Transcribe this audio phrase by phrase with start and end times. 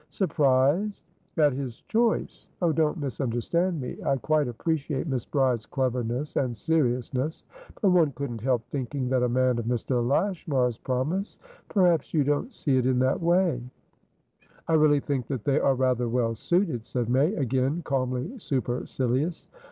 [0.09, 1.03] "Surprised?"
[1.37, 2.49] "At his choice.
[2.59, 3.99] Oh, don't misunderstand me.
[4.03, 7.43] I quite appreciate Miss Bride's cleverness and seriousness.
[7.83, 10.03] But one couldn't help thinking that a man of Mr.
[10.03, 11.37] Lashmar's promise.
[11.69, 13.61] Perhaps you don't see it in that way?"
[14.67, 19.49] "I really think they are rather well suited," said May, again calmly supercilious.